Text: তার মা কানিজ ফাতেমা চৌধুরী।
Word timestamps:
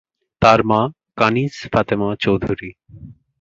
তার 0.41 0.59
মা 0.63 0.81
কানিজ 1.17 1.53
ফাতেমা 1.73 2.09
চৌধুরী। 2.15 2.69